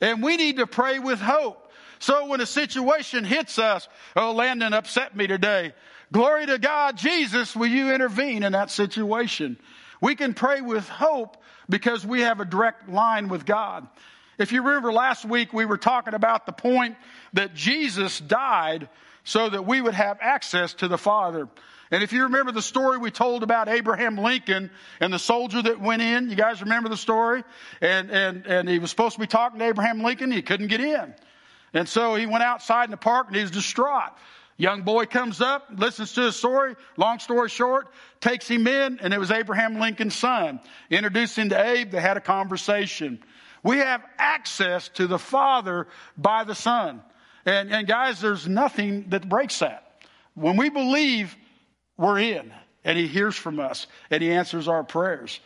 [0.00, 1.61] And we need to pray with hope.
[2.02, 5.72] So when a situation hits us, oh, Landon upset me today.
[6.10, 9.56] Glory to God, Jesus, will you intervene in that situation?
[10.00, 11.36] We can pray with hope
[11.68, 13.86] because we have a direct line with God.
[14.36, 16.96] If you remember last week, we were talking about the point
[17.34, 18.88] that Jesus died
[19.22, 21.48] so that we would have access to the Father.
[21.92, 25.80] And if you remember the story we told about Abraham Lincoln and the soldier that
[25.80, 27.44] went in, you guys remember the story?
[27.80, 30.32] And, and, and he was supposed to be talking to Abraham Lincoln.
[30.32, 31.14] He couldn't get in.
[31.74, 34.12] And so he went outside in the park and he was distraught.
[34.56, 36.76] Young boy comes up, listens to his story.
[36.96, 37.88] Long story short,
[38.20, 40.60] takes him in, and it was Abraham Lincoln's son.
[40.90, 41.90] Introduced him to Abe.
[41.90, 43.22] They had a conversation.
[43.62, 47.02] We have access to the Father by the Son.
[47.46, 50.02] And, and guys, there's nothing that breaks that.
[50.34, 51.34] When we believe,
[51.96, 52.52] we're in,
[52.84, 55.40] and He hears from us, and He answers our prayers.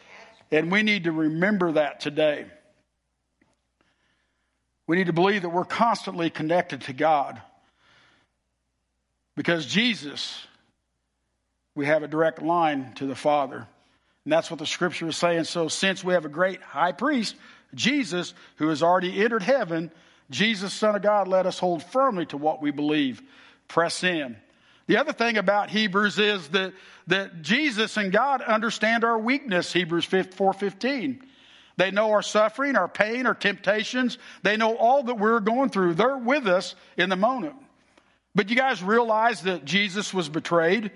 [0.50, 2.46] And we need to remember that today.
[4.87, 7.40] We need to believe that we're constantly connected to God.
[9.37, 10.46] Because Jesus,
[11.75, 13.66] we have a direct line to the Father.
[14.25, 15.44] And that's what the scripture is saying.
[15.44, 17.37] So, since we have a great high priest
[17.75, 19.90] Jesus, who has already entered heaven,
[20.31, 23.22] Jesus, Son of God, let us hold firmly to what we believe.
[23.68, 24.37] Press in.
[24.87, 26.72] The other thing about Hebrews is that,
[27.09, 31.20] that Jesus and God understand our weakness, Hebrews 4.15.
[31.76, 34.18] They know our suffering, our pain, our temptations.
[34.42, 35.94] They know all that we're going through.
[35.94, 37.54] They're with us in the moment.
[38.34, 40.90] But you guys realize that Jesus was betrayed.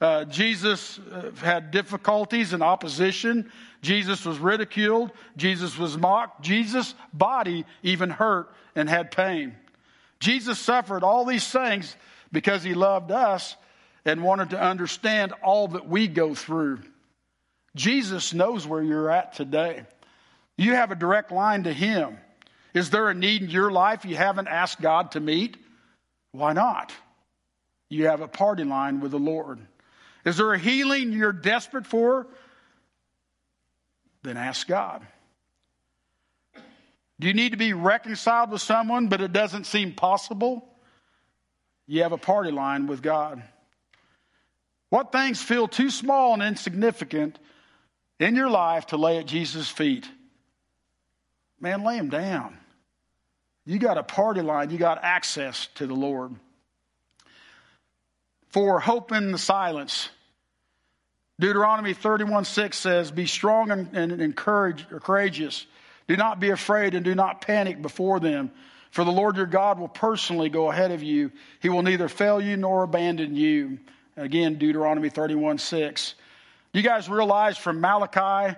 [0.00, 3.50] Uh, Jesus uh, had difficulties and opposition.
[3.82, 5.12] Jesus was ridiculed.
[5.36, 6.42] Jesus was mocked.
[6.42, 9.54] Jesus' body even hurt and had pain.
[10.20, 11.94] Jesus suffered all these things
[12.32, 13.56] because he loved us
[14.04, 16.80] and wanted to understand all that we go through.
[17.74, 19.84] Jesus knows where you're at today.
[20.56, 22.18] You have a direct line to him.
[22.74, 25.56] Is there a need in your life you haven't asked God to meet?
[26.32, 26.92] Why not?
[27.88, 29.60] You have a party line with the Lord.
[30.24, 32.26] Is there a healing you're desperate for?
[34.22, 35.06] Then ask God.
[37.20, 40.68] Do you need to be reconciled with someone, but it doesn't seem possible?
[41.86, 43.42] You have a party line with God.
[44.88, 47.38] What things feel too small and insignificant
[48.18, 50.08] in your life to lay at Jesus' feet?
[51.64, 52.58] Man, lay them down.
[53.64, 56.34] You got a party line, you got access to the Lord.
[58.50, 60.10] For hope in the silence.
[61.40, 65.64] Deuteronomy 31 6 says, Be strong and, and, and courage, courageous.
[66.06, 68.50] Do not be afraid and do not panic before them.
[68.90, 71.32] For the Lord your God will personally go ahead of you.
[71.60, 73.78] He will neither fail you nor abandon you.
[74.18, 76.14] Again, Deuteronomy 31 6.
[76.74, 78.54] You guys realize from Malachi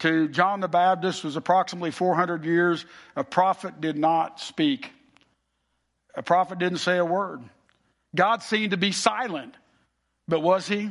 [0.00, 2.84] to John the Baptist was approximately 400 years.
[3.16, 4.90] A prophet did not speak,
[6.14, 7.42] a prophet didn't say a word.
[8.14, 9.54] God seemed to be silent,
[10.26, 10.90] but was he?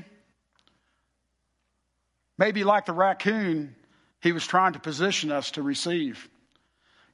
[2.37, 3.75] Maybe like the raccoon,
[4.21, 6.29] he was trying to position us to receive.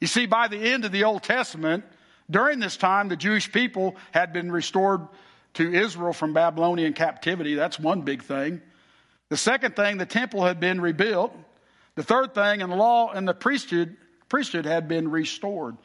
[0.02, 1.86] You see, by the end of the Old Testament,
[2.30, 5.08] during this time, the Jewish people had been restored
[5.54, 7.56] to Israel from Babylonian captivity.
[7.56, 8.62] That's one big thing.
[9.30, 11.34] The second thing, the temple had been rebuilt.
[11.96, 13.96] The third thing, and the law and the priesthood,
[14.30, 15.78] priesthood had been restored.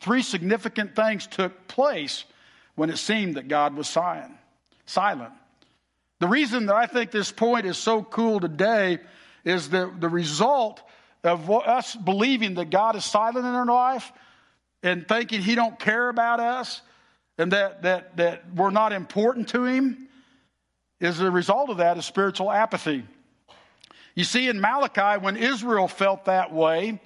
[0.00, 2.24] Three significant things took place
[2.74, 5.32] when it seemed that God was silent.
[6.18, 8.98] The reason that I think this point is so cool today
[9.44, 10.82] is that the result
[11.24, 14.12] of us believing that God is silent in our life
[14.82, 16.80] and thinking He don't care about us
[17.38, 20.08] and that that that we're not important to Him
[21.00, 23.04] is the result of that is spiritual apathy.
[24.16, 27.00] You see, in Malachi, when Israel felt that way,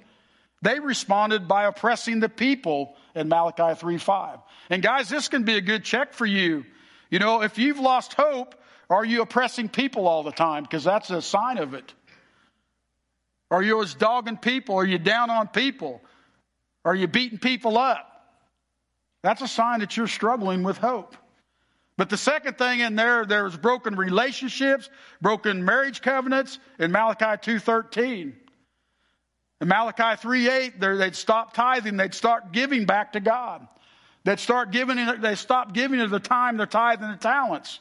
[0.63, 4.39] they responded by oppressing the people in Malachi 3 5.
[4.69, 6.65] And guys, this can be a good check for you.
[7.09, 8.55] You know, if you've lost hope,
[8.89, 10.63] are you oppressing people all the time?
[10.63, 11.93] Because that's a sign of it.
[13.51, 14.75] Are you always dogging people?
[14.75, 16.01] Are you down on people?
[16.85, 18.07] Are you beating people up?
[19.23, 21.17] That's a sign that you're struggling with hope.
[22.01, 24.89] But the second thing in there, there's broken relationships,
[25.21, 28.33] broken marriage covenants in Malachi 2.13.
[29.61, 33.67] In Malachi 3.8, they'd stop tithing, they'd start giving back to God.
[34.23, 37.79] They'd start giving, they stop giving at the time their tithe and the talents.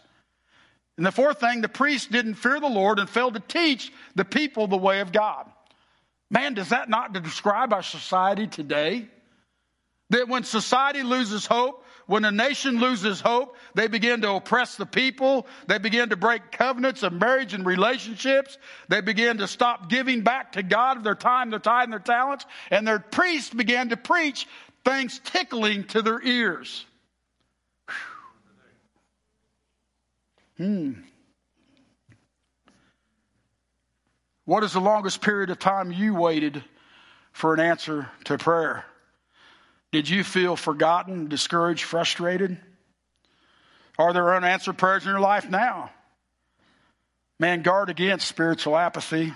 [0.98, 4.26] And the fourth thing, the priests didn't fear the Lord and failed to teach the
[4.26, 5.50] people the way of God.
[6.30, 9.09] Man, does that not describe our society today?
[10.11, 14.84] That when society loses hope, when a nation loses hope, they begin to oppress the
[14.84, 15.46] people.
[15.68, 18.58] They begin to break covenants of marriage and relationships.
[18.88, 22.00] They begin to stop giving back to God of their time, their time, and their
[22.00, 22.46] talents.
[22.72, 24.48] And their priests began to preach
[24.84, 26.84] things tickling to their ears.
[30.56, 30.94] Hmm.
[34.46, 36.64] What is the longest period of time you waited
[37.30, 38.84] for an answer to prayer?
[39.92, 42.59] Did you feel forgotten, discouraged, frustrated?
[43.98, 45.90] Are there unanswered prayers in your life now?
[47.38, 49.33] Man, guard against spiritual apathy.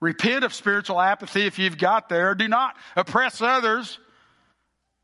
[0.00, 2.34] Repent of spiritual apathy if you've got there.
[2.34, 3.98] Do not oppress others.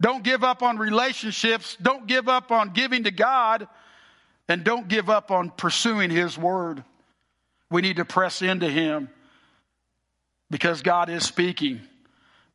[0.01, 1.76] Don't give up on relationships.
[1.80, 3.68] Don't give up on giving to God.
[4.49, 6.82] And don't give up on pursuing His Word.
[7.70, 9.11] We need to press into Him
[10.51, 11.80] because God is speaking.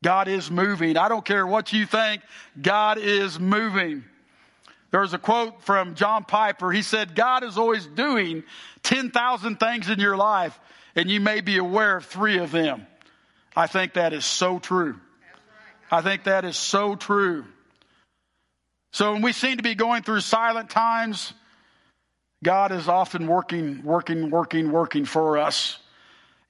[0.05, 0.97] God is moving.
[0.97, 2.21] I don't care what you think,
[2.61, 4.03] God is moving.
[4.91, 6.71] There's a quote from John Piper.
[6.71, 8.43] He said, God is always doing
[8.83, 10.59] 10,000 things in your life,
[10.95, 12.85] and you may be aware of three of them.
[13.55, 14.99] I think that is so true.
[15.89, 17.43] I think that is so true.
[18.93, 21.33] So when we seem to be going through silent times,
[22.43, 25.79] God is often working, working, working, working for us.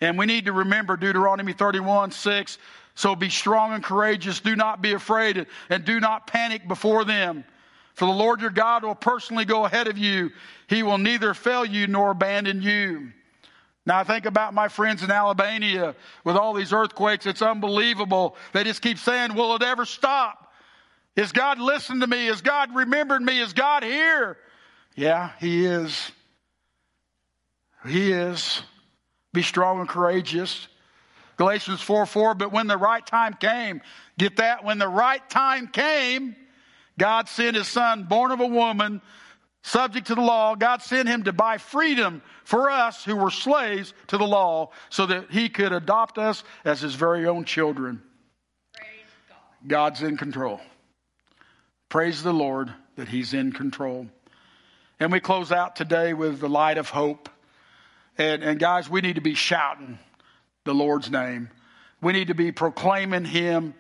[0.02, 2.58] And we need to remember Deuteronomy 31 6
[2.96, 4.40] so be strong and courageous.
[4.40, 7.44] Do not be afraid and do not panic before them.
[7.94, 10.32] For the Lord your God will personally go ahead of you.
[10.68, 13.12] He will neither fail you nor abandon you.
[13.86, 17.26] Now I think about my friends in Albania with all these earthquakes.
[17.26, 18.36] It's unbelievable.
[18.54, 20.54] They just keep saying, will it ever stop?
[21.16, 22.28] Is God listening to me?
[22.28, 23.40] Is God remembering me?
[23.40, 24.38] Is God here?
[24.96, 26.12] Yeah, He is.
[27.88, 28.62] He is.
[29.34, 30.68] Be strong and courageous.
[31.38, 33.82] Galatians 4 4, but when the right time came,
[34.18, 34.64] get that?
[34.64, 36.36] When the right time came,
[36.98, 39.02] God sent His Son, born of a woman,
[39.64, 40.56] subject to the law.
[40.56, 45.06] God sent Him to buy freedom for us who were slaves to the law so
[45.06, 48.02] that He could adopt us as His very own children.
[48.74, 49.38] God.
[49.68, 50.62] God's in control.
[51.90, 54.08] Praise the Lord that He's in control.
[55.02, 57.28] And we close out today with the light of hope.
[58.18, 60.00] And, and guys, we need to be shouting
[60.66, 61.50] the Lord's name.
[62.02, 63.74] We need to be proclaiming Him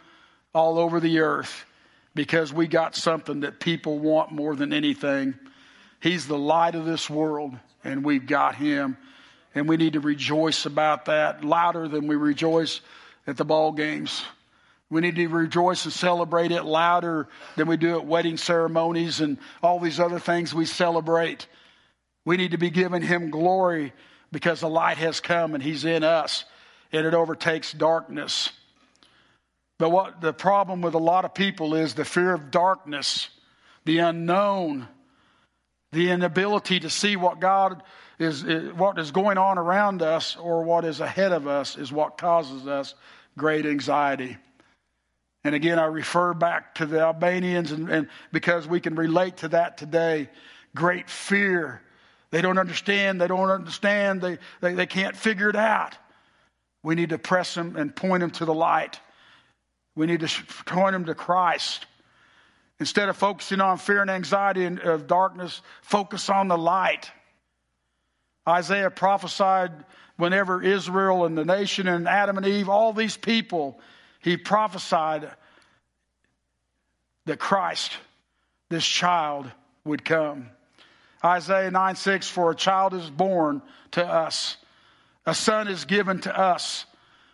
[0.53, 1.65] all over the earth
[2.13, 5.33] because we got something that people want more than anything.
[5.99, 8.97] He's the light of this world, and we've got Him.
[9.53, 12.81] And we need to rejoice about that louder than we rejoice
[13.27, 14.23] at the ball games.
[14.89, 19.38] We need to rejoice and celebrate it louder than we do at wedding ceremonies and
[19.63, 21.47] all these other things we celebrate.
[22.25, 23.93] We need to be giving Him glory
[24.31, 26.45] because the light has come and He's in us
[26.91, 28.51] and it overtakes darkness.
[29.77, 33.29] But what the problem with a lot of people is the fear of darkness,
[33.83, 34.88] the unknown,
[35.91, 37.83] the inability to see what God
[38.19, 42.17] is, what is going on around us or what is ahead of us is what
[42.17, 42.95] causes us
[43.38, 44.38] great anxiety.
[45.43, 49.49] And again, I refer back to the Albanians, and, and because we can relate to
[49.49, 50.29] that today.
[50.73, 51.81] Great fear.
[52.31, 53.21] They don't understand.
[53.21, 54.21] They don't understand.
[54.21, 55.95] They, they, they can't figure it out.
[56.86, 58.99] We need to press them and point them to the light.
[59.95, 61.83] We need to point them to Christ.
[62.79, 67.09] Instead of focusing on fear and anxiety and of darkness, focus on the light.
[68.47, 69.71] Isaiah prophesied
[70.17, 73.79] whenever Israel and the nation and Adam and Eve, all these people
[74.21, 75.31] he prophesied
[77.25, 77.93] that Christ,
[78.69, 79.49] this child,
[79.86, 80.51] would come.
[81.23, 84.57] Isaiah 9 6, for a child is born to us,
[85.26, 86.86] a son is given to us.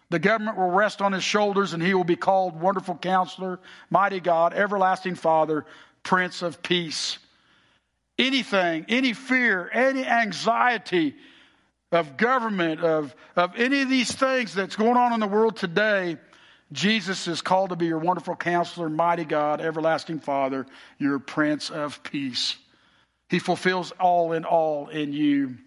[0.09, 4.19] The government will rest on his shoulders, and he will be called Wonderful Counselor, Mighty
[4.19, 5.65] God, Everlasting Father,
[6.03, 7.17] Prince of Peace.
[8.19, 11.15] Anything, any fear, any anxiety
[11.91, 16.17] of government, of, of any of these things that's going on in the world today,
[16.71, 20.65] Jesus is called to be your wonderful counselor, mighty God, everlasting Father,
[20.97, 22.57] your Prince of Peace.
[23.29, 25.57] He fulfills all in all in you.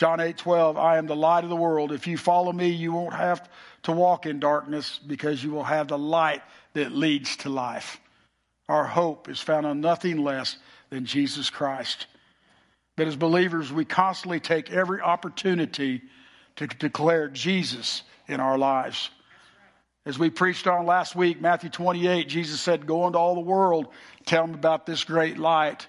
[0.00, 1.92] John 8 12, I am the light of the world.
[1.92, 3.46] If you follow me, you won't have
[3.82, 6.40] to walk in darkness because you will have the light
[6.72, 8.00] that leads to life.
[8.66, 10.56] Our hope is found on nothing less
[10.88, 12.06] than Jesus Christ.
[12.96, 16.00] But as believers, we constantly take every opportunity
[16.56, 19.10] to declare Jesus in our lives.
[20.06, 23.88] As we preached on last week, Matthew 28, Jesus said, Go into all the world,
[24.24, 25.86] tell them about this great light.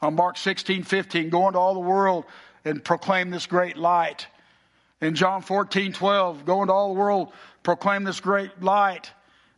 [0.00, 2.24] On Mark 16, 15, go into all the world
[2.64, 4.26] and proclaim this great light.
[5.00, 7.32] In John 14, 12, go into all the world,
[7.62, 9.10] proclaim this great light.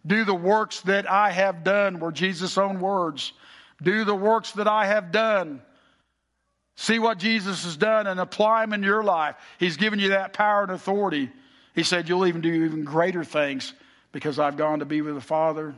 [0.06, 3.32] Do the works that I have done, were Jesus' own words.
[3.82, 5.62] Do the works that I have done.
[6.76, 9.36] See what Jesus has done and apply them in your life.
[9.58, 11.30] He's given you that power and authority.
[11.74, 13.72] He said, You'll even do even greater things
[14.12, 15.74] because I've gone to be with the Father.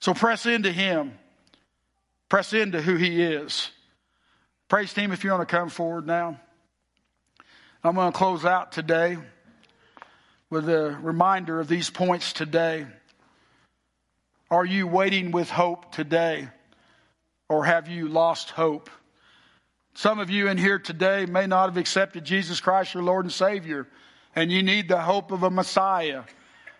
[0.00, 1.18] So press into Him.
[2.28, 3.70] Press into who He is.
[4.74, 6.36] Praise team, if you want to come forward now.
[7.84, 9.16] I'm going to close out today
[10.50, 12.84] with a reminder of these points today.
[14.50, 16.48] Are you waiting with hope today?
[17.48, 18.90] Or have you lost hope?
[19.94, 23.32] Some of you in here today may not have accepted Jesus Christ, your Lord and
[23.32, 23.86] Savior,
[24.34, 26.24] and you need the hope of a Messiah.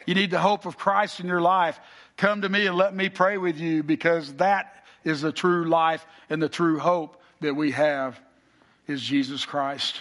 [0.04, 1.78] You need the hope of Christ in your life.
[2.16, 6.04] Come to me and let me pray with you because that is the true life
[6.28, 8.20] and the true hope that we have
[8.86, 10.00] is Jesus Christ.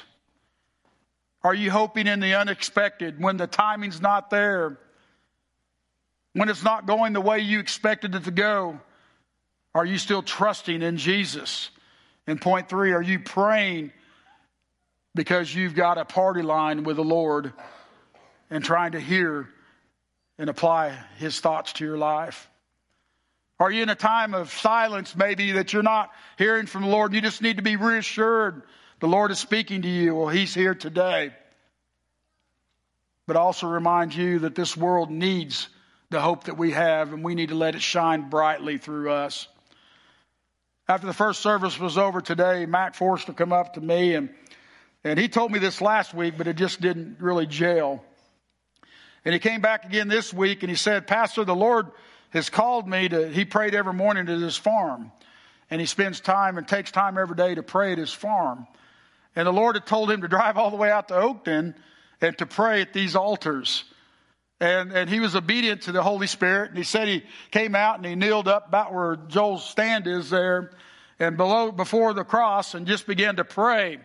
[1.43, 4.77] Are you hoping in the unexpected when the timing's not there?
[6.33, 8.79] When it's not going the way you expected it to go?
[9.75, 11.69] Are you still trusting in Jesus?
[12.27, 13.91] And point three, are you praying
[15.13, 17.53] because you've got a party line with the Lord
[18.49, 19.49] and trying to hear
[20.37, 22.49] and apply his thoughts to your life?
[23.59, 27.13] Are you in a time of silence, maybe, that you're not hearing from the Lord?
[27.13, 28.63] You just need to be reassured
[29.03, 30.15] the Lord is speaking to you.
[30.15, 31.33] Well, He's here today.
[33.27, 35.67] But also remind you that this world needs
[36.09, 39.49] the hope that we have, and we need to let it shine brightly through us.
[40.87, 44.29] After the first service was over today, Mac Forster come up to me and
[45.03, 48.01] and he told me this last week, but it just didn't really gel.
[49.25, 51.87] And he came back again this week and he said, Pastor, the Lord
[52.33, 55.11] has called me to, he prayed every morning to his farm.
[55.69, 58.67] And he spends time and takes time every day to pray at his farm.
[59.35, 61.75] And the Lord had told him to drive all the way out to Oakton
[62.21, 63.83] and to pray at these altars.
[64.59, 66.69] And, and he was obedient to the Holy Spirit.
[66.69, 70.29] And he said he came out and he kneeled up about where Joel's stand is
[70.29, 70.71] there
[71.19, 73.99] and below, before the cross and just began to pray.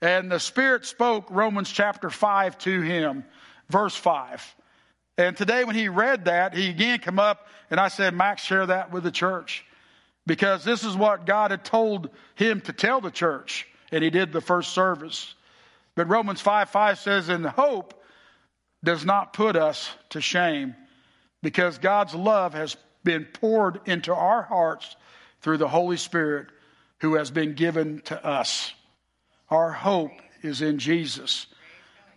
[0.00, 3.24] And the Spirit spoke Romans chapter 5 to him,
[3.68, 4.54] verse 5.
[5.18, 8.66] And today when he read that, he again come up and I said, Max, share
[8.66, 9.64] that with the church.
[10.26, 13.66] Because this is what God had told him to tell the church.
[13.92, 15.34] And he did the first service.
[15.94, 17.94] But Romans 5 5 says, And hope
[18.84, 20.74] does not put us to shame,
[21.42, 24.96] because God's love has been poured into our hearts
[25.40, 26.48] through the Holy Spirit
[27.00, 28.72] who has been given to us.
[29.48, 30.12] Our hope
[30.42, 31.46] is in Jesus.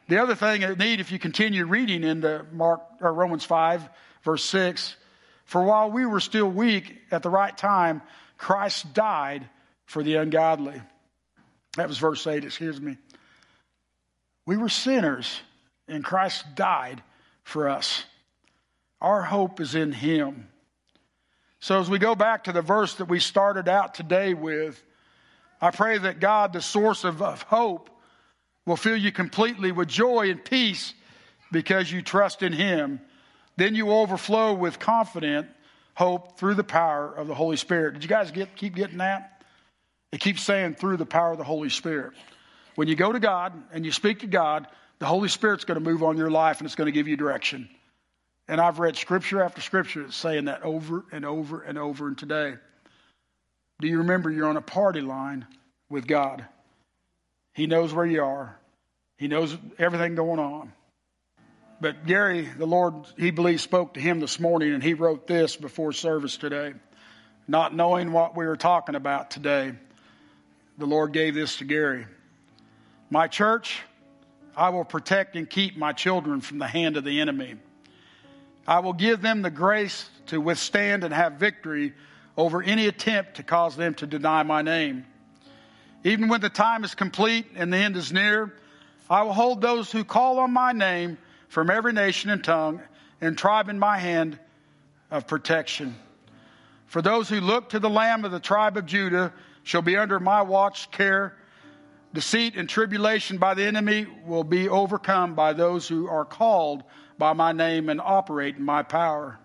[0.09, 3.87] The other thing that need, if you continue reading into Mark or Romans five,
[4.23, 4.95] verse six,
[5.45, 8.01] for while we were still weak at the right time,
[8.35, 9.47] Christ died
[9.85, 10.81] for the ungodly.
[11.77, 12.43] That was verse eight.
[12.43, 12.97] Excuse me.
[14.47, 15.41] We were sinners,
[15.87, 17.03] and Christ died
[17.43, 18.03] for us.
[18.99, 20.49] Our hope is in Him.
[21.59, 24.83] So as we go back to the verse that we started out today with,
[25.61, 27.91] I pray that God, the source of, of hope,
[28.69, 30.93] will fill you completely with joy and peace
[31.51, 33.01] because you trust in Him.
[33.57, 35.47] Then you overflow with confident
[35.95, 37.95] hope through the power of the Holy Spirit.
[37.95, 39.43] Did you guys get, keep getting that?
[40.11, 42.13] It keeps saying through the power of the Holy Spirit.
[42.75, 44.67] When you go to God and you speak to God,
[44.99, 47.17] the Holy Spirit's going to move on your life and it's going to give you
[47.17, 47.67] direction.
[48.47, 52.07] And I've read scripture after scripture that's saying that over and over and over.
[52.07, 52.53] And today,
[53.81, 55.47] do you remember you're on a party line
[55.89, 56.45] with God?
[57.59, 58.57] He knows where you are,
[59.17, 60.71] He knows everything going on.
[61.81, 65.57] But Gary, the Lord, he believes, spoke to him this morning, and he wrote this
[65.57, 66.73] before service today.
[67.49, 69.73] Not knowing what we were talking about today,
[70.77, 72.05] the Lord gave this to Gary.
[73.09, 73.81] My church,
[74.55, 77.55] I will protect and keep my children from the hand of the enemy.
[78.67, 81.93] I will give them the grace to withstand and have victory
[82.37, 85.05] over any attempt to cause them to deny my name.
[86.03, 88.53] Even when the time is complete and the end is near,
[89.09, 91.17] I will hold those who call on my name
[91.49, 92.81] from every nation and tongue
[93.21, 94.39] and tribe in my hand
[95.11, 95.95] of protection.
[96.87, 99.33] For those who look to the Lamb of the tribe of Judah
[99.63, 101.35] shall be under my watch care.
[102.13, 106.83] Deceit and tribulation by the enemy will be overcome by those who are called
[107.17, 109.37] by my name and operate in my power.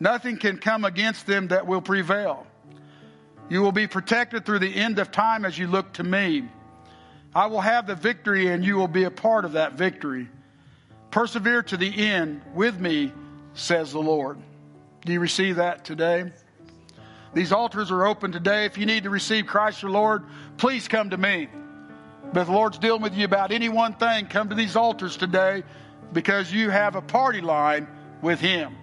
[0.00, 2.46] Nothing can come against them that will prevail.
[3.50, 6.48] You will be protected through the end of time as you look to me.
[7.34, 10.28] I will have the victory and you will be a part of that victory.
[11.10, 13.12] Persevere to the end with me,
[13.54, 14.38] says the Lord.
[15.04, 16.30] Do you receive that today?
[17.34, 18.66] These altars are open today.
[18.66, 20.24] If you need to receive Christ your Lord,
[20.56, 21.48] please come to me.
[22.32, 25.16] But if the Lord's dealing with you about any one thing, come to these altars
[25.16, 25.64] today
[26.12, 27.88] because you have a party line
[28.22, 28.76] with Him.